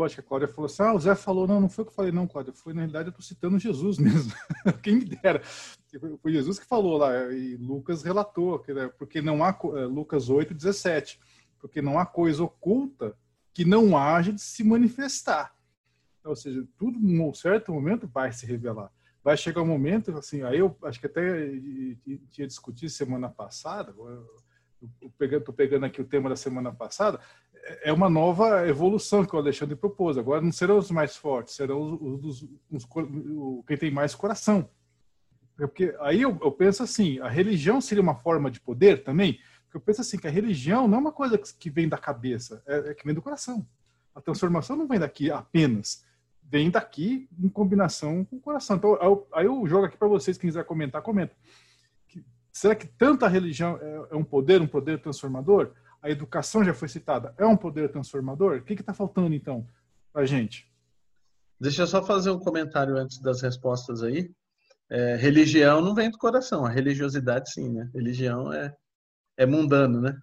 [0.00, 1.86] falou, acho que a Cláudia falou assim, ah, o Zé falou, não, não foi o
[1.86, 4.32] que eu falei, não, Cláudia, foi, na realidade, eu estou citando Jesus mesmo,
[4.82, 5.42] quem me dera.
[6.22, 10.54] Foi Jesus que falou lá, e Lucas relatou, né, porque não há, é, Lucas 8,
[10.54, 11.20] 17,
[11.58, 13.16] porque não há coisa oculta
[13.52, 15.54] que não haja de se manifestar.
[16.24, 18.90] Ou seja, tudo, num certo momento, vai se revelar.
[19.22, 21.50] Vai chegar um momento, assim, aí eu acho que até
[22.30, 23.94] tinha discutido semana passada,
[24.82, 27.20] estou pegando, pegando aqui o tema da semana passada,
[27.82, 30.18] é uma nova evolução que o Alexandre propôs.
[30.18, 34.68] Agora não serão os mais fortes, serão os, os, os, quem tem mais coração.
[35.56, 39.38] Porque aí eu, eu, penso assim, a religião seria uma forma de poder também?
[39.64, 42.62] Porque eu penso assim, que a religião não é uma coisa que vem da cabeça,
[42.66, 43.66] é, é que vem do coração.
[44.14, 46.04] A transformação não vem daqui apenas,
[46.42, 48.76] vem daqui em combinação com o coração.
[48.76, 51.34] Então, eu, aí eu jogo aqui para vocês, quem quiser comentar, comenta.
[52.50, 55.72] Será que tanta religião é, é um poder, um poder transformador?
[56.02, 58.58] A educação já foi citada, é um poder transformador?
[58.58, 59.66] O que está faltando, então,
[60.12, 60.70] para a gente?
[61.60, 64.30] Deixa eu só fazer um comentário antes das respostas aí.
[64.88, 67.90] É, religião não vem do coração, a religiosidade sim, né?
[67.94, 68.74] Religião é,
[69.36, 70.18] é mundano, né?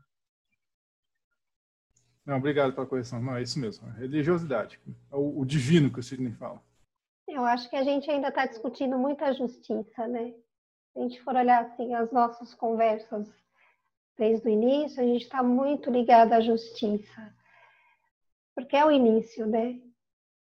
[2.26, 3.22] Não, obrigado pela correção.
[3.22, 3.88] Não, é isso mesmo.
[3.88, 4.82] É religiosidade.
[5.10, 6.62] É o, o divino que o Sidney fala.
[7.26, 10.34] Eu acho que a gente ainda está discutindo muita justiça, né?
[10.92, 13.32] Se a gente for olhar assim as nossas conversas
[14.18, 17.34] desde o início, a gente está muito ligado à justiça,
[18.56, 19.80] porque é o início, né?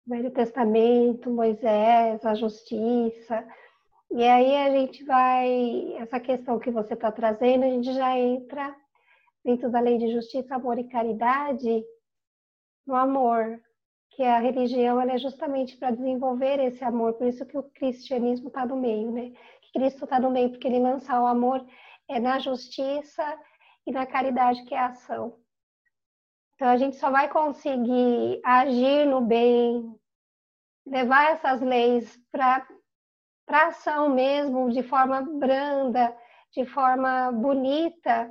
[0.06, 3.48] Velho Testamento, Moisés, a justiça.
[4.10, 8.76] E aí a gente vai, essa questão que você está trazendo, a gente já entra
[9.46, 11.84] dentro da lei de justiça, amor e caridade,
[12.88, 13.62] no amor,
[14.10, 18.66] que a religião é justamente para desenvolver esse amor, por isso que o cristianismo está
[18.66, 19.32] no meio, né?
[19.72, 21.64] Cristo está no meio, porque ele lança o amor
[22.10, 23.40] é na justiça
[23.86, 25.38] e na caridade, que é a ação.
[26.56, 29.96] Então, a gente só vai conseguir agir no bem,
[30.86, 32.68] levar essas leis para
[33.48, 36.16] ação mesmo, de forma branda,
[36.52, 38.30] de forma bonita,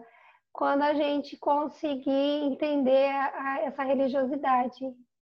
[0.53, 4.78] quando a gente conseguir entender a, essa religiosidade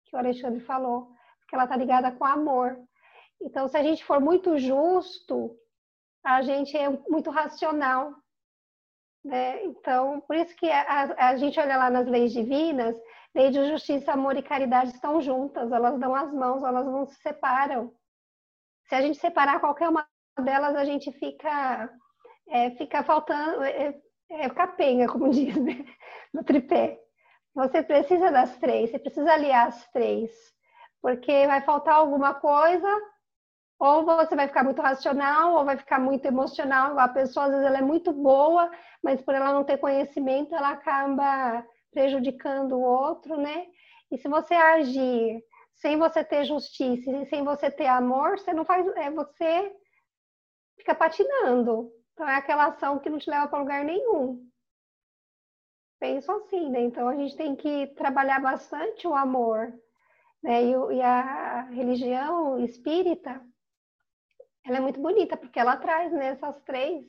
[0.05, 2.78] que o Alexandre falou, porque ela está ligada com amor.
[3.41, 5.56] Então, se a gente for muito justo,
[6.22, 8.15] a gente é muito racional.
[9.25, 9.65] Né?
[9.65, 12.97] Então, por isso que a, a, gente olha lá nas leis divinas,
[13.34, 17.15] lei de justiça, amor e caridade estão juntas, elas dão as mãos, elas não se
[17.16, 17.94] separam.
[18.88, 20.06] Se a gente separar qualquer uma
[20.43, 21.88] delas, a gente fica,
[22.49, 23.94] é, fica faltando, é,
[24.31, 25.84] é capenga, como diz, né?
[26.32, 26.99] no tripé.
[27.55, 30.31] Você precisa das três, você precisa aliar as três,
[31.00, 32.88] porque vai faltar alguma coisa,
[33.82, 36.97] ou você vai ficar muito racional, ou vai ficar muito emocional.
[37.00, 38.70] A pessoa, às vezes, ela é muito boa,
[39.03, 43.66] mas por ela não ter conhecimento, ela acaba prejudicando o outro, né?
[44.09, 45.43] E se você agir
[45.75, 49.75] sem você ter justiça e sem você ter amor, você não faz, é você
[50.78, 51.91] fica patinando.
[52.12, 54.49] Então é aquela ação que não te leva para lugar nenhum.
[55.99, 56.82] Penso assim, né?
[56.82, 59.75] Então a gente tem que trabalhar bastante o amor,
[60.41, 60.62] né?
[60.62, 63.44] E, e a religião espírita
[64.65, 67.05] ela é muito bonita, porque ela traz né, essas três,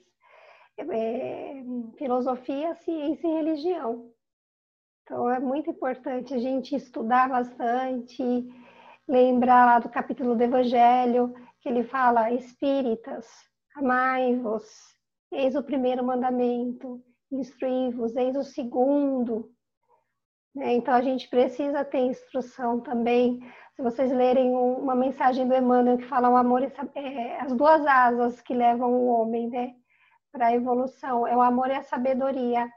[0.78, 1.64] é,
[1.97, 4.12] filosofia, ciência e religião.
[5.03, 8.24] Então, é muito importante a gente estudar bastante,
[9.08, 13.28] lembrar lá do capítulo do Evangelho, que ele fala, espíritas,
[13.75, 14.64] amai-vos,
[15.31, 19.52] eis o primeiro mandamento, instruí-vos, eis o segundo.
[20.56, 20.74] Né?
[20.74, 23.40] Então, a gente precisa ter instrução também
[23.75, 27.85] se vocês lerem uma mensagem do Emmanuel que fala o amor e é, as duas
[27.85, 29.73] asas que levam o homem, né,
[30.31, 32.70] para a evolução, é o amor e a sabedoria.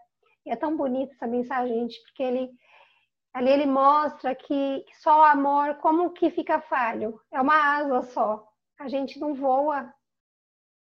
[0.44, 2.50] E é tão bonita essa mensagem, gente, porque ele
[3.34, 7.20] ali ele mostra que, só o amor, como que fica falho?
[7.30, 8.48] É uma asa só.
[8.78, 9.92] A gente não voa.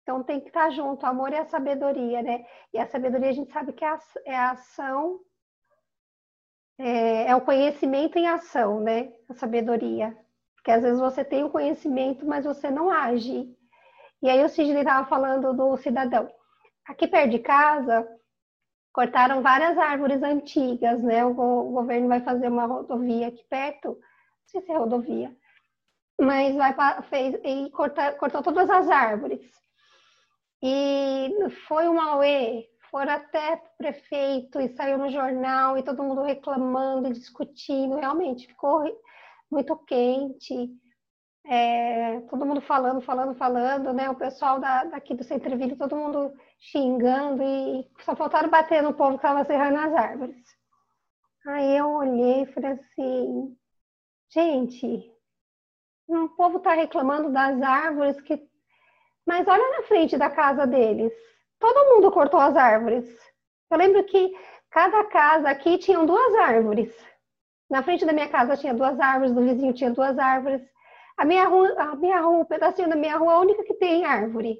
[0.02, 2.46] Então tem que estar junto, o amor e a sabedoria, né?
[2.72, 5.18] E a sabedoria a gente sabe que é a, é a ação
[6.78, 9.12] é, é o conhecimento em ação, né?
[9.28, 10.16] A sabedoria.
[10.56, 13.48] Porque às vezes você tem o conhecimento, mas você não age.
[14.22, 16.28] E aí o Sidney estava falando do cidadão.
[16.86, 18.06] Aqui perto de casa,
[18.92, 21.24] cortaram várias árvores antigas, né?
[21.24, 23.98] O, o governo vai fazer uma rodovia aqui perto, não
[24.46, 25.36] sei se é rodovia,
[26.18, 29.40] mas vai fez e corta, cortou todas as árvores.
[30.62, 31.30] E
[31.68, 37.12] foi um auê, foram até prefeito e saiu no jornal e todo mundo reclamando e
[37.12, 37.96] discutindo.
[37.96, 38.84] Realmente ficou
[39.50, 40.70] muito quente.
[41.46, 44.10] É, todo mundo falando, falando, falando, né?
[44.10, 49.12] O pessoal da, daqui do Centro-Ville, todo mundo xingando e só faltaram bater no povo
[49.12, 50.36] que estava serrando as árvores.
[51.46, 53.56] Aí eu olhei e falei assim,
[54.32, 55.10] Gente,
[56.08, 58.40] o povo está reclamando das árvores que.
[59.26, 61.12] Mas olha na frente da casa deles.
[61.58, 63.04] Todo mundo cortou as árvores.
[63.70, 64.32] Eu lembro que
[64.70, 66.94] cada casa aqui tinham duas árvores.
[67.68, 70.62] Na frente da minha casa tinha duas árvores, do vizinho tinha duas árvores.
[71.16, 73.74] A minha rua, a minha rua, o pedacinho da minha rua é a única que
[73.74, 74.58] tem árvore.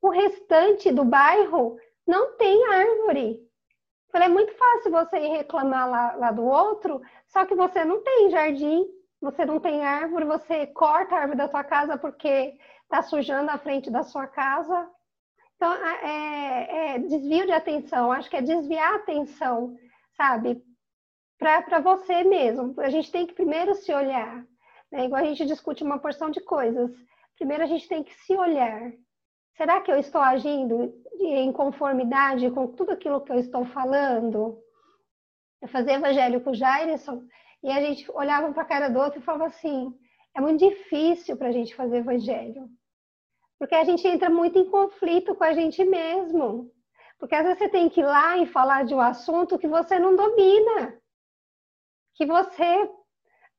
[0.00, 1.76] O restante do bairro
[2.06, 3.40] não tem árvore.
[4.10, 8.02] Falei, é muito fácil você ir reclamar lá, lá do outro, só que você não
[8.02, 8.86] tem jardim,
[9.18, 13.56] você não tem árvore, você corta a árvore da sua casa porque está sujando a
[13.56, 14.86] frente da sua casa.
[15.62, 19.76] Então, é, é desvio de atenção, acho que é desviar a atenção,
[20.16, 20.60] sabe?
[21.38, 22.74] Para você mesmo.
[22.80, 24.44] A gente tem que primeiro se olhar.
[24.90, 25.04] Né?
[25.04, 26.90] Igual a gente discute uma porção de coisas.
[27.36, 28.92] Primeiro a gente tem que se olhar.
[29.56, 34.58] Será que eu estou agindo em conformidade com tudo aquilo que eu estou falando?
[35.60, 37.22] Eu fazia evangelho com o Jairson
[37.62, 39.96] e a gente olhava para a cara do outro e falava assim:
[40.34, 42.68] é muito difícil para a gente fazer evangelho.
[43.62, 46.68] Porque a gente entra muito em conflito com a gente mesmo.
[47.16, 50.00] Porque às vezes você tem que ir lá e falar de um assunto que você
[50.00, 50.98] não domina.
[52.16, 52.90] Que você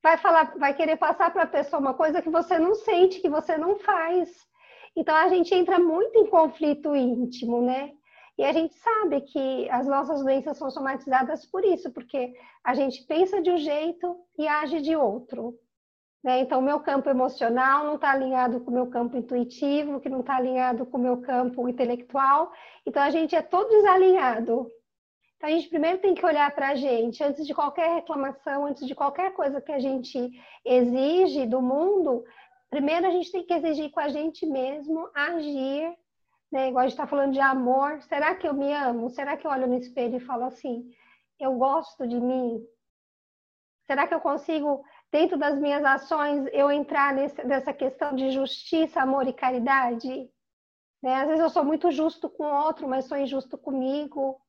[0.04, 3.30] vai falar, vai querer passar para a pessoa uma coisa que você não sente, que
[3.30, 4.46] você não faz.
[4.94, 7.94] Então a gente entra muito em conflito íntimo, né?
[8.38, 13.06] E a gente sabe que as nossas doenças são somatizadas por isso, porque a gente
[13.06, 15.58] pensa de um jeito e age de outro.
[16.24, 16.40] Né?
[16.40, 20.22] Então, o meu campo emocional não está alinhado com o meu campo intuitivo, que não
[20.22, 22.52] está alinhado com o meu campo intelectual.
[22.86, 24.72] Então, a gente é todo desalinhado.
[25.36, 28.88] Então, a gente primeiro tem que olhar para a gente, antes de qualquer reclamação, antes
[28.88, 30.32] de qualquer coisa que a gente
[30.66, 32.24] exige do mundo,
[32.74, 35.96] Primeiro, a gente tem que exigir com a gente mesmo agir,
[36.52, 36.70] né?
[36.70, 38.02] Igual a gente está falando de amor.
[38.02, 39.12] Será que eu me amo?
[39.12, 40.92] Será que eu olho no espelho e falo assim,
[41.40, 42.66] eu gosto de mim?
[43.86, 44.84] Será que eu consigo,
[45.14, 50.28] dentro das minhas ações, eu entrar nesse, nessa questão de justiça, amor e caridade?
[51.04, 51.16] Né?
[51.18, 54.42] Às vezes eu sou muito justo com o outro, mas sou injusto comigo.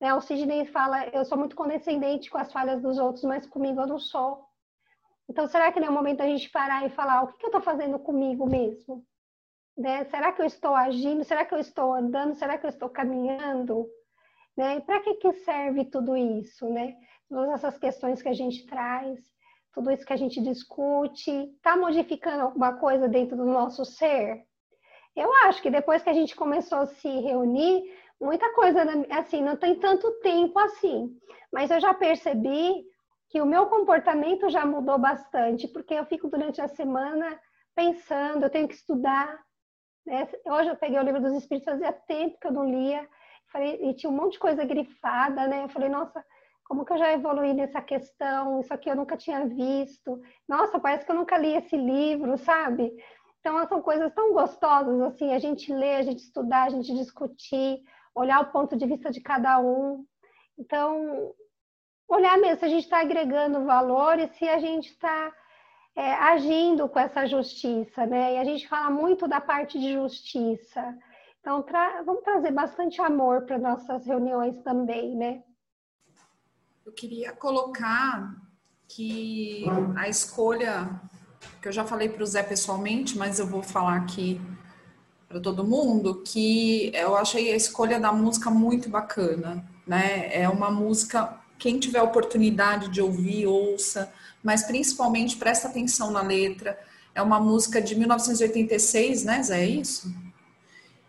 [0.00, 0.14] Né?
[0.14, 3.86] O Sidney fala, eu sou muito condescendente com as falhas dos outros, mas comigo eu
[3.86, 4.42] não sou.
[5.28, 7.44] Então, será que não é o momento da gente parar e falar o que, que
[7.44, 9.04] eu estou fazendo comigo mesmo?
[9.76, 10.04] Né?
[10.06, 11.24] Será que eu estou agindo?
[11.24, 12.34] Será que eu estou andando?
[12.34, 13.86] Será que eu estou caminhando?
[14.56, 14.80] Né?
[14.80, 16.70] Para que, que serve tudo isso?
[16.70, 16.96] Né?
[17.28, 19.35] Todas essas questões que a gente traz,
[19.76, 24.42] tudo isso que a gente discute, está modificando alguma coisa dentro do nosso ser?
[25.14, 27.82] Eu acho que depois que a gente começou a se reunir,
[28.18, 28.80] muita coisa,
[29.10, 31.14] assim, não tem tanto tempo assim,
[31.52, 32.86] mas eu já percebi
[33.28, 37.38] que o meu comportamento já mudou bastante, porque eu fico durante a semana
[37.74, 39.38] pensando, eu tenho que estudar.
[40.06, 40.26] Né?
[40.46, 43.06] Hoje eu peguei o livro dos Espíritos, fazia tempo que eu não lia,
[43.52, 45.64] falei, e tinha um monte de coisa grifada, né?
[45.64, 46.24] Eu falei, nossa,
[46.68, 48.60] como que eu já evoluí nessa questão?
[48.60, 50.20] Isso aqui eu nunca tinha visto.
[50.48, 52.92] Nossa, parece que eu nunca li esse livro, sabe?
[53.40, 57.80] Então, são coisas tão gostosas, assim, a gente ler, a gente estudar, a gente discutir,
[58.14, 60.04] olhar o ponto de vista de cada um.
[60.58, 61.32] Então,
[62.08, 65.32] olhar mesmo se a gente está agregando valor e se a gente está
[65.94, 68.34] é, agindo com essa justiça, né?
[68.34, 70.96] E a gente fala muito da parte de justiça.
[71.40, 75.44] Então, tra vamos trazer bastante amor para nossas reuniões também, né?
[76.86, 78.32] Eu queria colocar
[78.86, 79.64] que
[79.96, 80.88] a escolha,
[81.60, 84.40] que eu já falei para o Zé pessoalmente, mas eu vou falar aqui
[85.28, 90.30] para todo mundo, que eu achei a escolha da música muito bacana, né?
[90.32, 96.78] É uma música quem tiver oportunidade de ouvir, ouça, mas principalmente presta atenção na letra.
[97.12, 99.62] É uma música de 1986, né, Zé?
[99.62, 100.14] É isso?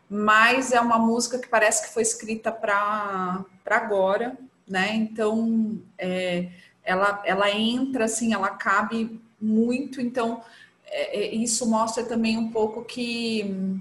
[0.09, 4.35] Mas é uma música que parece que foi escrita para agora,
[4.67, 4.95] né?
[4.95, 6.49] Então, é,
[6.83, 10.01] ela, ela entra, assim, ela cabe muito.
[10.01, 10.41] Então,
[10.85, 13.79] é, é isso mostra também um pouco que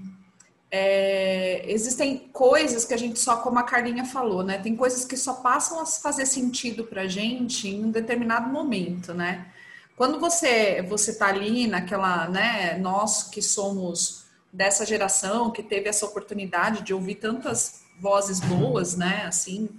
[0.69, 4.57] é, existem coisas que a gente só, como a Carlinha falou, né?
[4.57, 9.47] Tem coisas que só passam a fazer sentido pra gente em um determinado momento, né?
[9.95, 12.77] Quando você você tá ali naquela, né?
[12.77, 19.25] Nós que somos dessa geração que teve essa oportunidade de ouvir tantas vozes boas, né?
[19.25, 19.69] Assim,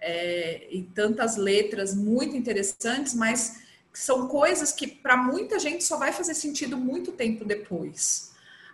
[0.00, 3.62] é, e tantas letras muito interessantes, mas
[3.92, 8.28] são coisas que para muita gente só vai fazer sentido muito tempo depois.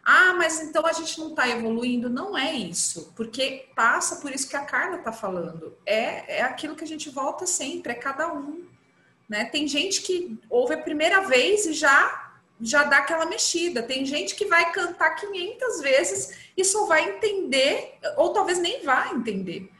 [0.04, 2.10] Ah, mas então a gente não está evoluindo.
[2.10, 5.74] Não é isso, porque passa por isso que a Carla está falando.
[5.86, 8.64] É, é aquilo que a gente volta sempre, é cada um.
[9.26, 9.46] Né?
[9.46, 12.20] Tem gente que ouve a primeira vez e já
[12.60, 13.82] já dá aquela mexida.
[13.82, 19.10] Tem gente que vai cantar 500 vezes e só vai entender, ou talvez nem vá
[19.12, 19.70] entender.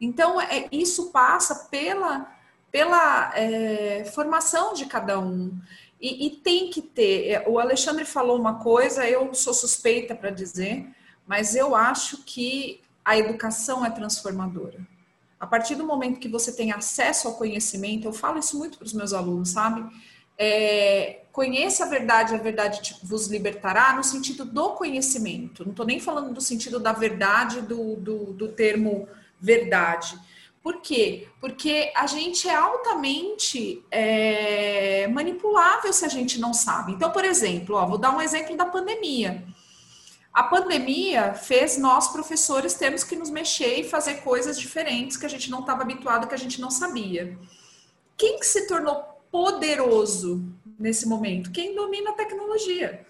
[0.00, 2.32] Então, é, isso passa pela,
[2.70, 5.52] pela é, formação de cada um.
[6.00, 7.30] E, e tem que ter.
[7.30, 10.86] É, o Alexandre falou uma coisa, eu sou suspeita para dizer,
[11.26, 14.78] mas eu acho que a educação é transformadora.
[15.38, 18.86] A partir do momento que você tem acesso ao conhecimento, eu falo isso muito para
[18.86, 19.84] os meus alunos, sabe?
[20.36, 25.64] É, conheça a verdade, a verdade vos libertará, no sentido do conhecimento.
[25.64, 29.08] Não estou nem falando do sentido da verdade, do, do, do termo
[29.40, 30.18] verdade.
[30.62, 31.28] Por quê?
[31.40, 36.92] Porque a gente é altamente é, manipulável se a gente não sabe.
[36.92, 39.44] Então, por exemplo, ó, vou dar um exemplo da pandemia.
[40.32, 45.28] A pandemia fez nós, professores, termos que nos mexer e fazer coisas diferentes que a
[45.28, 47.38] gente não estava habituado, que a gente não sabia.
[48.16, 50.44] Quem que se tornou poderoso
[50.78, 51.52] nesse momento?
[51.52, 53.06] Quem domina a tecnologia.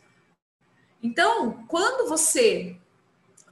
[1.02, 2.76] Então, quando você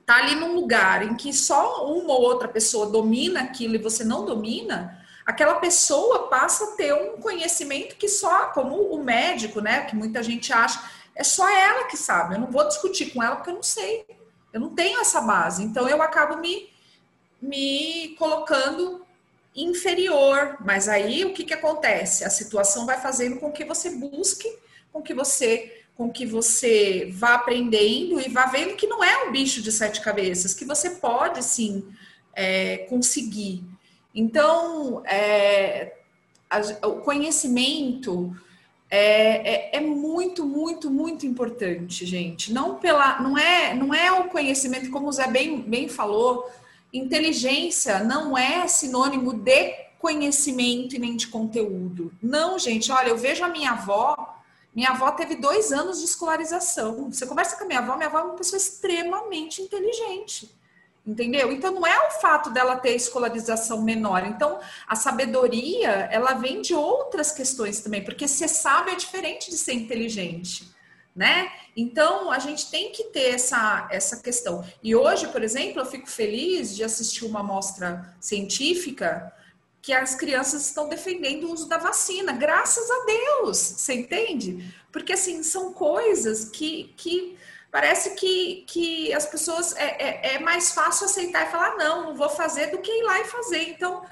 [0.03, 4.05] está ali num lugar em que só uma ou outra pessoa domina aquilo e você
[4.05, 9.85] não domina, aquela pessoa passa a ter um conhecimento que só, como o médico, né,
[9.85, 10.83] que muita gente acha,
[11.15, 12.35] é só ela que sabe.
[12.35, 14.05] Eu não vou discutir com ela porque eu não sei.
[14.53, 15.63] Eu não tenho essa base.
[15.63, 16.69] Então eu acabo me,
[17.41, 19.05] me colocando
[19.55, 20.57] inferior.
[20.61, 22.25] Mas aí o que, que acontece?
[22.25, 24.51] A situação vai fazendo com que você busque,
[24.93, 29.33] com que você com que você vá aprendendo e vá vendo que não é um
[29.33, 31.85] bicho de sete cabeças, que você pode sim
[32.35, 33.65] é, conseguir.
[34.15, 35.95] Então, é,
[36.49, 38.35] a, o conhecimento
[38.91, 42.53] é, é, é, muito, muito, muito importante, gente.
[42.53, 46.51] Não pela, não é, não é o conhecimento, como o Zé bem, bem falou.
[46.93, 52.13] Inteligência não é sinônimo de conhecimento e nem de conteúdo.
[52.23, 52.93] Não, gente.
[52.93, 54.42] Olha, eu vejo a minha avó.
[54.75, 57.11] Minha avó teve dois anos de escolarização.
[57.11, 60.51] Você conversa com a minha avó, minha avó é uma pessoa extremamente inteligente
[61.07, 61.53] entendeu?
[61.53, 64.25] Então não é o fato dela ter escolarização menor.
[64.27, 69.57] Então a sabedoria ela vem de outras questões também, porque ser sábio é diferente de
[69.57, 70.71] ser inteligente,
[71.15, 71.51] né?
[71.77, 74.65] Então a gente tem que ter essa essa questão.
[74.83, 79.33] E hoje, por exemplo, eu fico feliz de assistir uma mostra científica
[79.83, 84.73] que as crianças estão defendendo o uso da vacina, graças a Deus, você entende?
[84.93, 87.37] Porque assim são coisas que, que
[87.69, 92.15] parece que, que as pessoas é, é, é, mais fácil aceitar e falar, não, não
[92.15, 93.71] vou fazer do que ir lá e fazer.
[93.71, 94.07] Então,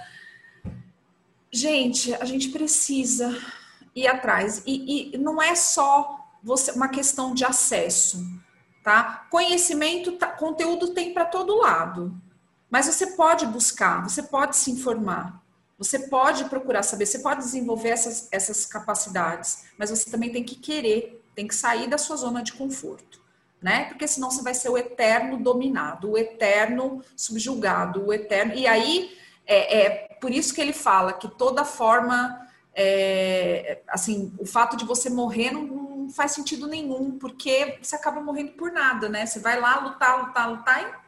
[1.53, 3.41] gente, a gente precisa
[3.95, 4.65] ir atrás.
[4.67, 8.19] E, e não é só você uma questão de acesso,
[8.83, 9.27] tá?
[9.31, 12.21] Conhecimento, tá, conteúdo tem para todo lado.
[12.69, 15.40] Mas você pode buscar, você pode se informar.
[15.81, 20.55] Você pode procurar saber, você pode desenvolver essas, essas capacidades, mas você também tem que
[20.55, 23.21] querer, tem que sair da sua zona de conforto
[23.63, 23.87] né?
[23.87, 28.55] Porque senão você vai ser o eterno dominado, o eterno subjugado, o eterno.
[28.55, 34.47] E aí é, é por isso que ele fala que toda forma, é, assim, o
[34.47, 39.09] fato de você morrer não, não, faz sentido nenhum, porque você acaba morrendo por nada,
[39.09, 39.27] né?
[39.27, 41.00] Você vai lá lutar, lutar, lutar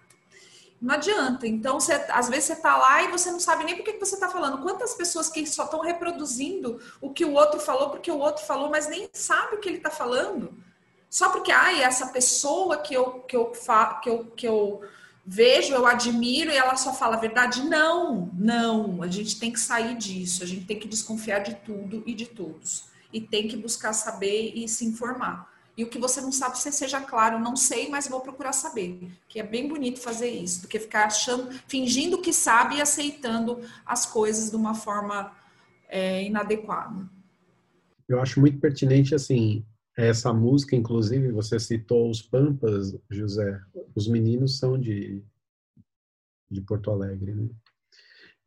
[0.82, 1.46] não adianta.
[1.46, 4.16] Então, você, às vezes você está lá e você não sabe nem por que, você
[4.16, 4.60] está falando.
[4.60, 8.68] Quantas pessoas que só estão reproduzindo o que o outro falou porque o outro falou,
[8.68, 10.52] mas nem sabe o que ele está falando
[11.12, 14.80] só porque ai, essa pessoa que eu, que, eu fa, que, eu, que eu
[15.26, 17.62] vejo, eu admiro e ela só fala a verdade.
[17.64, 19.02] Não, não.
[19.02, 22.24] A gente tem que sair disso, a gente tem que desconfiar de tudo e de
[22.24, 22.84] todos.
[23.12, 25.51] E tem que buscar saber e se informar.
[25.76, 29.10] E o que você não sabe, você seja claro, não sei, mas vou procurar saber.
[29.26, 33.60] Que é bem bonito fazer isso, do que ficar achando, fingindo que sabe e aceitando
[33.86, 35.34] as coisas de uma forma
[35.88, 37.08] é, inadequada.
[38.06, 39.64] Eu acho muito pertinente, assim,
[39.96, 43.60] essa música, inclusive, você citou os Pampas, José.
[43.94, 45.22] Os meninos são de,
[46.50, 47.48] de Porto Alegre, né?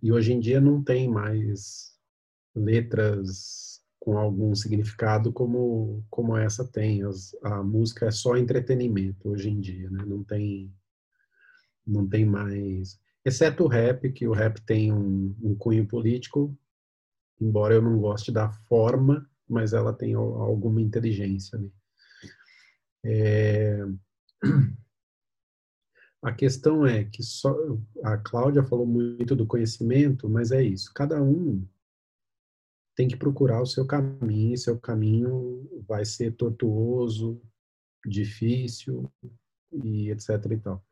[0.01, 1.95] E hoje em dia não tem mais
[2.55, 3.64] letras
[4.05, 7.03] com algum significado como, como essa tem.
[7.03, 10.05] As, a música é só entretenimento hoje em dia, né?
[10.05, 10.71] Não tem,
[11.85, 12.99] não tem mais...
[13.25, 16.55] Exceto o rap, que o rap tem um, um cunho político,
[17.41, 21.71] embora eu não goste da forma mas ela tem alguma inteligência ali.
[23.03, 23.85] É...
[26.21, 27.55] A questão é que só
[28.03, 30.91] a Cláudia falou muito do conhecimento, mas é isso.
[30.91, 31.63] Cada um
[32.95, 37.41] tem que procurar o seu caminho, e seu caminho vai ser tortuoso,
[38.05, 39.11] difícil
[39.71, 40.85] e etc e tal.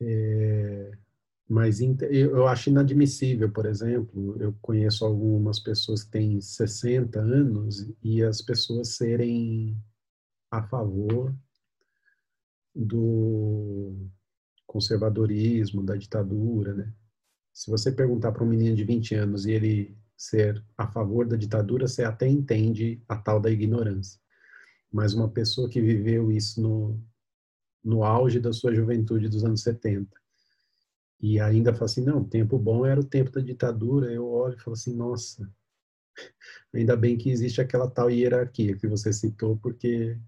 [0.00, 0.90] É,
[1.48, 8.22] mas eu acho inadmissível, por exemplo, eu conheço algumas pessoas que têm 60 anos e
[8.22, 9.76] as pessoas serem
[10.50, 11.34] a favor
[12.74, 14.08] do
[14.66, 16.92] conservadorismo, da ditadura, né?
[17.54, 21.36] Se você perguntar para um menino de 20 anos e ele ser a favor da
[21.36, 24.20] ditadura, você até entende a tal da ignorância.
[24.92, 27.00] Mas uma pessoa que viveu isso no,
[27.82, 30.08] no auge da sua juventude dos anos 70
[31.20, 34.56] e ainda fala assim, não, o tempo bom era o tempo da ditadura, eu olho
[34.56, 35.50] e falo assim, nossa,
[36.74, 40.18] ainda bem que existe aquela tal hierarquia que você citou, porque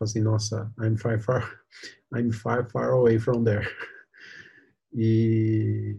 [0.00, 1.60] assim, nossa, I'm far, far,
[2.14, 3.66] I'm far, far away from there.
[4.92, 5.98] E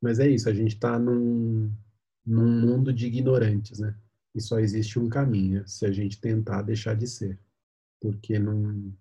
[0.00, 1.72] mas é isso, a gente está num,
[2.24, 3.96] num mundo de ignorantes, né?
[4.34, 7.38] E só existe um caminho, se a gente tentar deixar de ser.
[8.00, 8.94] Porque não.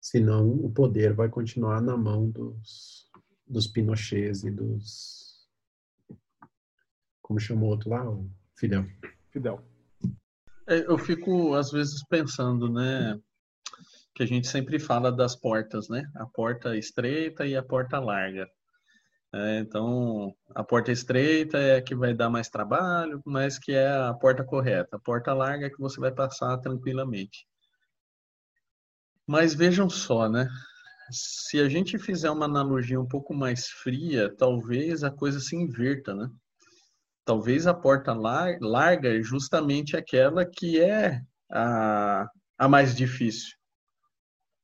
[0.00, 3.10] Senão o poder vai continuar na mão dos,
[3.46, 5.48] dos Pinochets e dos.
[7.22, 8.08] Como chamou o outro lá?
[8.08, 8.86] O Fidel.
[9.30, 9.64] Fidel.
[10.66, 13.18] É, eu fico, às vezes, pensando, né?
[14.14, 16.10] Que a gente sempre fala das portas, né?
[16.16, 18.46] A porta estreita e a porta larga.
[19.32, 23.86] É, então, a porta estreita é a que vai dar mais trabalho, mas que é
[23.86, 24.96] a porta correta.
[24.96, 27.46] A porta larga é que você vai passar tranquilamente.
[29.26, 30.48] Mas vejam só, né?
[31.10, 36.14] Se a gente fizer uma analogia um pouco mais fria, talvez a coisa se inverta,
[36.14, 36.30] né?
[37.24, 41.20] Talvez a porta larga é justamente aquela que é
[41.50, 43.58] a, a mais difícil.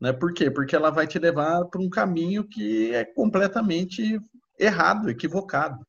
[0.00, 0.14] Né?
[0.14, 0.50] Por quê?
[0.50, 4.18] Porque ela vai te levar para um caminho que é completamente
[4.58, 5.84] errado, equivocado.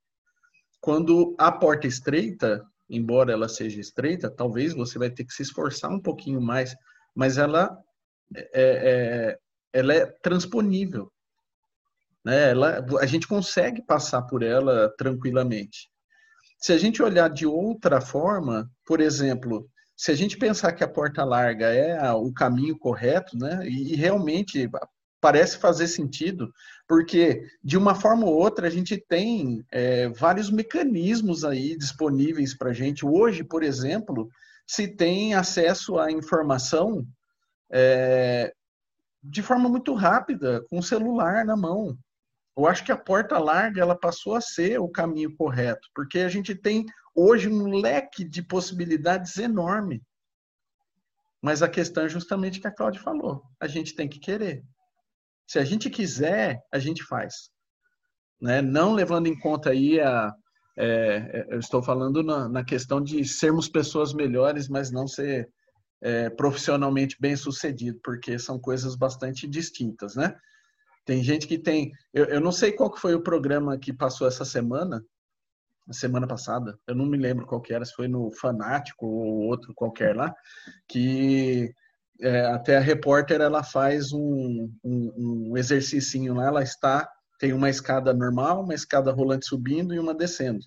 [0.79, 5.91] Quando a porta estreita, embora ela seja estreita, talvez você vai ter que se esforçar
[5.91, 6.75] um pouquinho mais,
[7.15, 7.77] mas ela
[8.35, 9.39] é, é
[9.75, 11.11] ela é transponível.
[12.23, 12.51] Né?
[12.51, 15.89] Ela, a gente consegue passar por ela tranquilamente.
[16.57, 20.87] Se a gente olhar de outra forma, por exemplo, se a gente pensar que a
[20.87, 24.69] porta larga é o caminho correto, né, e realmente
[25.25, 26.53] parece fazer sentido,
[26.87, 32.69] porque de uma forma ou outra a gente tem é, vários mecanismos aí disponíveis para
[32.69, 33.03] a gente.
[33.03, 34.29] Hoje, por exemplo,
[34.67, 37.03] se tem acesso à informação
[37.71, 38.53] é,
[39.23, 41.97] de forma muito rápida, com o celular na mão.
[42.55, 46.29] Eu acho que a porta larga ela passou a ser o caminho correto, porque a
[46.29, 46.85] gente tem
[47.15, 50.03] hoje um leque de possibilidades enorme.
[51.41, 54.63] Mas a questão é justamente que a Cláudia falou: a gente tem que querer.
[55.47, 57.49] Se a gente quiser, a gente faz.
[58.41, 58.61] Né?
[58.61, 60.33] Não levando em conta aí a.
[60.77, 65.49] É, é, eu estou falando na, na, questão de sermos pessoas melhores, mas não ser
[66.01, 70.35] é, profissionalmente bem sucedido, porque são coisas bastante distintas, né?
[71.05, 71.91] Tem gente que tem.
[72.13, 75.01] Eu, eu não sei qual que foi o programa que passou essa semana,
[75.91, 79.73] semana passada, eu não me lembro qual que era, se foi no Fanático ou outro
[79.73, 80.33] qualquer lá,
[80.87, 81.73] que
[82.21, 87.69] é, até a repórter ela faz um, um, um exercício lá, ela está, tem uma
[87.69, 90.59] escada normal, uma escada rolante subindo e uma descendo.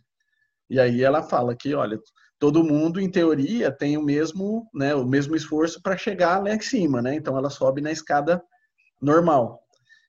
[0.68, 1.98] E aí ela fala que, olha,
[2.38, 6.60] todo mundo, em teoria, tem o mesmo, né, o mesmo esforço para chegar lá em
[6.60, 7.14] cima, né?
[7.14, 8.42] Então ela sobe na escada
[9.00, 9.60] normal.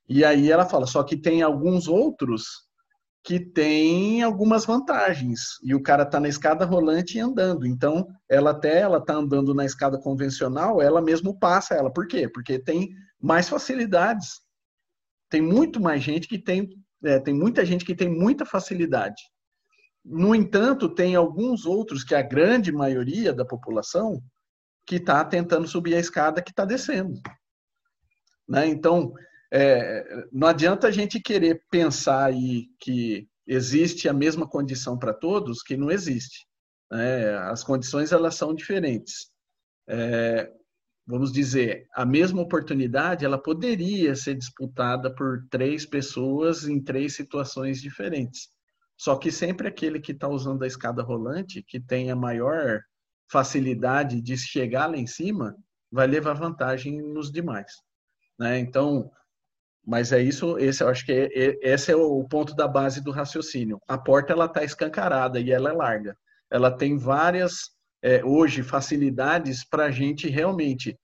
[0.08, 2.68] E aí ela fala, só que tem alguns outros
[3.22, 5.58] que tem algumas vantagens.
[5.62, 7.66] E o cara está na escada rolante e andando.
[7.66, 11.92] Então, ela até ela está andando na escada convencional, ela mesmo passa ela.
[11.92, 12.28] Por quê?
[12.28, 14.40] Porque tem mais facilidades.
[15.28, 16.68] Tem muito mais gente que tem,
[17.04, 19.22] é, tem muita gente que tem muita facilidade.
[20.04, 24.20] No entanto, tem alguns outros que a grande maioria da população
[24.86, 27.20] que está tentando subir a escada que está descendo.
[28.48, 28.66] Né?
[28.66, 29.12] Então,
[29.52, 35.62] é, não adianta a gente querer pensar aí que existe a mesma condição para todos,
[35.62, 36.46] que não existe.
[36.90, 37.36] Né?
[37.38, 39.30] As condições elas são diferentes.
[39.88, 40.52] É,
[41.04, 47.82] vamos dizer, a mesma oportunidade ela poderia ser disputada por três pessoas em três situações
[47.82, 48.48] diferentes.
[48.96, 52.80] Só que sempre aquele que está usando a escada rolante, que tem a maior
[53.30, 55.56] facilidade de chegar lá em cima,
[55.90, 57.72] vai levar vantagem nos demais.
[58.38, 58.58] Né?
[58.58, 59.10] Então,
[59.86, 63.02] mas é isso, esse eu acho que é, é, esse é o ponto da base
[63.02, 63.80] do raciocínio.
[63.88, 66.16] A porta ela está escancarada e ela é larga.
[66.50, 67.70] Ela tem várias
[68.02, 70.98] é, hoje facilidades para a gente realmente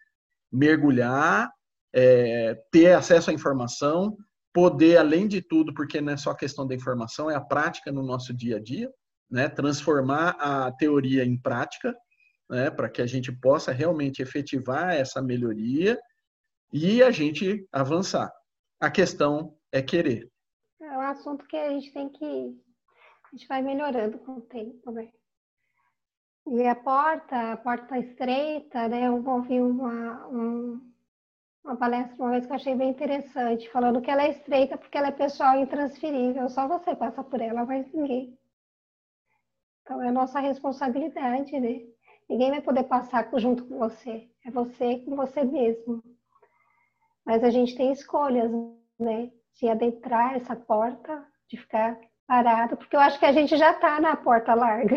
[0.53, 1.51] mergulhar,
[1.93, 4.17] é, ter acesso à informação,
[4.53, 8.03] poder além de tudo, porque não é só questão da informação, é a prática no
[8.03, 8.91] nosso dia a dia,
[9.31, 9.49] né?
[9.49, 11.95] Transformar a teoria em prática,
[12.49, 12.71] né?
[12.71, 15.99] Para que a gente possa realmente efetivar essa melhoria
[16.73, 18.33] e a gente avançar.
[18.79, 20.31] A questão é querer.
[20.81, 22.61] É um assunto que a gente tem que.
[23.25, 25.11] A gente vai melhorando com o tempo, né?
[26.47, 29.09] E a porta, a porta tá estreita, né?
[29.09, 30.93] Eu ouvi uma, um,
[31.65, 34.97] uma palestra uma vez que eu achei bem interessante, falando que ela é estreita porque
[34.97, 38.39] ela é pessoal intransferível, só você passa por ela, mas ninguém.
[39.83, 41.87] Então é nossa responsabilidade, né?
[42.29, 44.29] Ninguém vai poder passar junto com você.
[44.45, 46.03] É você com você mesmo.
[47.27, 48.51] Mas a gente tem escolhas,
[48.99, 49.33] né?
[49.57, 54.01] De adentrar essa porta, de ficar parado, porque eu acho que a gente já está
[54.01, 54.97] na porta larga.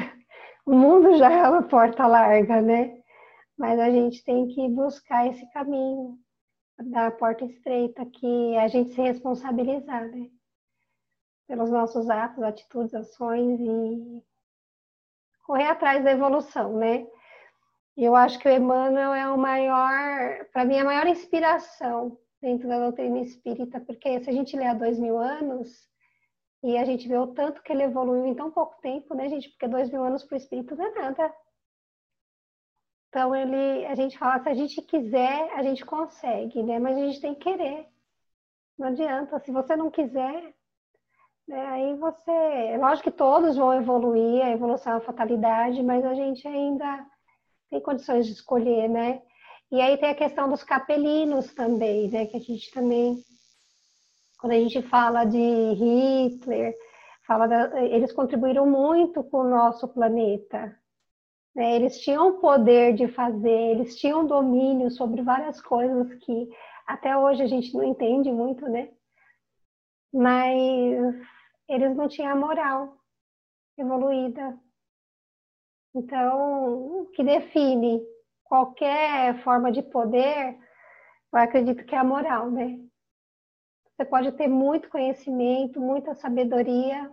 [0.65, 3.01] O mundo já é uma porta larga, né?
[3.57, 6.17] Mas a gente tem que buscar esse caminho
[6.77, 10.29] da porta estreita, que é a gente se responsabilizar, né?
[11.47, 14.23] Pelos nossos atos, atitudes, ações e
[15.43, 17.07] correr atrás da evolução, né?
[18.01, 22.79] Eu acho que o Emmanuel é o maior, para mim, a maior inspiração dentro da
[22.79, 25.69] doutrina espírita, porque se a gente lê há dois mil anos
[26.63, 29.49] e a gente vê o tanto que ele evoluiu em tão pouco tempo, né, gente?
[29.49, 31.33] Porque dois mil anos para o espírito não é nada.
[33.09, 36.79] Então ele, a gente fala, se a gente quiser, a gente consegue, né?
[36.79, 37.85] Mas a gente tem que querer.
[38.77, 39.39] Não adianta.
[39.39, 40.53] Se você não quiser,
[41.45, 42.77] né, aí você.
[42.77, 47.05] Lógico que todos vão evoluir, a evolução é uma fatalidade, mas a gente ainda
[47.69, 49.21] tem condições de escolher, né?
[49.71, 52.25] E aí tem a questão dos capelinos também, né?
[52.25, 53.17] Que a gente também,
[54.39, 56.75] quando a gente fala de Hitler,
[57.27, 60.75] fala da, eles contribuíram muito com o nosso planeta,
[61.55, 61.75] né?
[61.75, 66.49] Eles tinham o poder de fazer, eles tinham domínio sobre várias coisas que
[66.87, 68.89] até hoje a gente não entende muito, né?
[70.11, 70.57] Mas
[71.67, 72.97] eles não tinham a moral
[73.77, 74.57] evoluída.
[75.93, 78.01] Então, o que define
[78.43, 80.57] qualquer forma de poder,
[81.33, 82.79] eu acredito que é a moral, né?
[83.85, 87.11] Você pode ter muito conhecimento, muita sabedoria,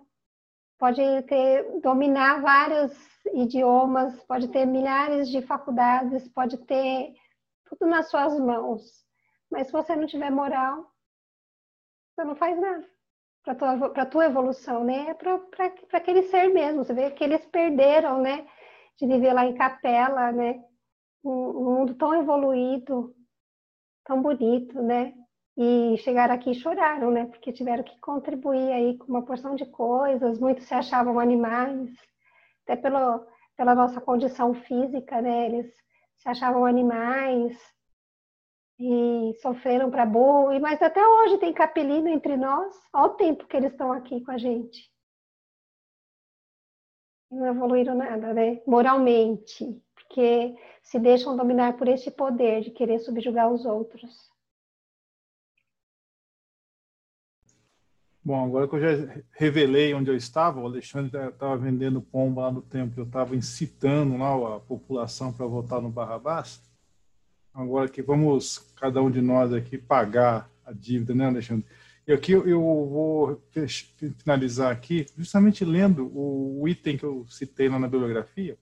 [0.79, 2.93] pode ter dominar vários
[3.35, 7.15] idiomas, pode ter milhares de faculdades, pode ter
[7.65, 9.05] tudo nas suas mãos.
[9.51, 10.91] Mas se você não tiver moral,
[12.15, 12.87] você não faz nada
[13.43, 15.11] para tua para tua evolução, né?
[15.11, 15.41] É para
[15.93, 16.85] aquele ser mesmo.
[16.85, 18.47] Você vê que eles perderam, né?
[18.99, 20.63] De viver lá em capela, né?
[21.25, 23.15] Um, um mundo tão evoluído,
[24.05, 25.13] tão bonito, né?
[25.57, 27.27] e chegaram aqui e choraram, né?
[27.27, 30.39] Porque tiveram que contribuir aí com uma porção de coisas.
[30.39, 31.91] Muitos se achavam animais,
[32.65, 35.47] até pelo, pela nossa condição física, né?
[35.47, 35.75] Eles
[36.19, 37.59] se achavam animais
[38.79, 40.53] e sofreram para burro.
[40.53, 42.75] E mas até hoje tem capelino entre nós.
[42.93, 44.91] Olha o tempo que eles estão aqui com a gente.
[47.31, 48.61] Não evoluíram nada, né?
[48.67, 54.31] Moralmente, porque se deixam dominar por esse poder de querer subjugar os outros.
[58.27, 62.51] Bom, agora que eu já revelei onde eu estava, o Alexandre estava vendendo pomba lá
[62.51, 66.61] no templo, eu estava incitando lá a população para votar no Barrabás.
[67.55, 71.65] Agora que vamos, cada um de nós aqui, pagar a dívida, né, Alexandre?
[72.07, 73.43] E aqui eu vou
[74.19, 78.57] finalizar aqui, justamente lendo o item que eu citei lá na bibliografia,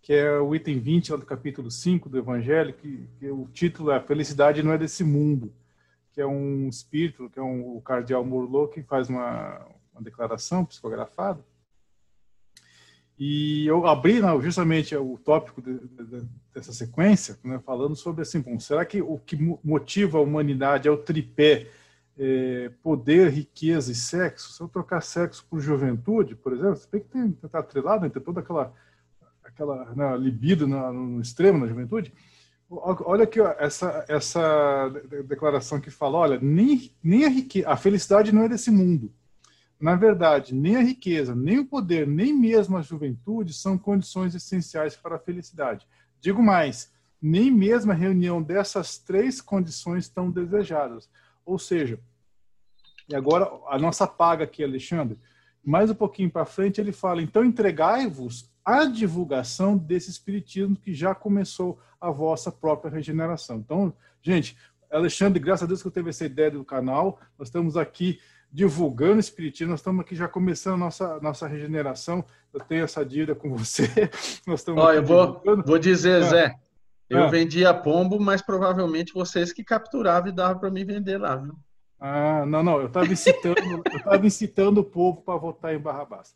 [0.00, 3.90] que é o item 20 lá do capítulo 5 do Evangelho, que, que o título
[3.90, 5.52] é Felicidade Não é Desse Mundo
[6.12, 10.64] que é um espírito, que é um, o cardeal Murlot, que faz uma, uma declaração
[10.64, 11.44] psicografada.
[13.18, 18.40] E eu abri não, justamente o tópico de, de, dessa sequência, né, falando sobre assim,
[18.40, 21.68] bom, será que o que motiva a humanidade é o tripé
[22.22, 24.52] é, poder, riqueza e sexo?
[24.52, 28.40] Se eu trocar sexo por juventude, por exemplo, você tem que estar atrelado, né, toda
[28.40, 28.74] aquela,
[29.42, 32.12] aquela né, libido no, no extremo na juventude,
[32.72, 34.88] Olha aqui ó, essa, essa
[35.26, 39.12] declaração que fala, olha, nem, nem a riqueza, a felicidade não é desse mundo.
[39.80, 44.94] Na verdade, nem a riqueza, nem o poder, nem mesmo a juventude são condições essenciais
[44.94, 45.84] para a felicidade.
[46.20, 51.10] Digo mais, nem mesmo a reunião dessas três condições estão desejadas.
[51.44, 51.98] Ou seja,
[53.10, 55.18] e agora a nossa paga aqui, Alexandre,
[55.64, 61.14] mais um pouquinho para frente ele fala, então entregai-vos a divulgação desse espiritismo que já
[61.14, 63.56] começou a vossa própria regeneração.
[63.56, 63.92] Então,
[64.22, 64.56] gente,
[64.90, 67.18] Alexandre, graças a Deus que eu teve essa ideia do canal.
[67.38, 68.20] Nós estamos aqui
[68.52, 72.24] divulgando o espiritismo, nós estamos aqui já começando a nossa nossa regeneração.
[72.52, 73.84] Eu tenho essa dívida com você.
[74.44, 76.24] Nós estamos Ó, eu vou, vou dizer, é.
[76.24, 76.54] Zé,
[77.08, 77.30] eu é.
[77.30, 81.56] vendia pombo, mas provavelmente vocês que capturavam e davam para mim vender lá, viu?
[82.00, 86.34] Ah, não, não, eu estava incitando, eu estava incitando o povo para votar em Barrabás.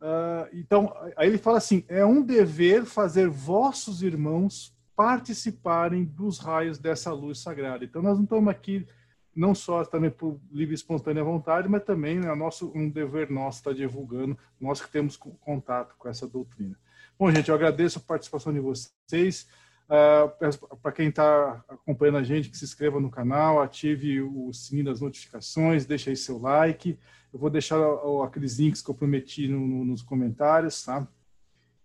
[0.00, 6.78] Uh, então, aí ele fala assim: é um dever fazer vossos irmãos participarem dos raios
[6.78, 7.84] dessa luz sagrada.
[7.84, 8.86] Então, nós não estamos aqui
[9.34, 13.58] não só também por livre e espontânea vontade, mas também é nosso, um dever nosso
[13.58, 16.78] estar divulgando, nós que temos contato com essa doutrina.
[17.18, 19.48] Bom, gente, eu agradeço a participação de vocês.
[19.86, 24.86] Uh, Para quem está acompanhando a gente, que se inscreva no canal, ative o sininho
[24.86, 26.98] das notificações, deixe aí seu like.
[27.32, 27.78] Eu vou deixar
[28.24, 31.06] aqueles links que eu prometi no, no, nos comentários, tá?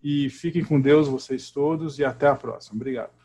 [0.01, 2.75] E fiquem com Deus, vocês todos, e até a próxima.
[2.75, 3.18] Obrigado.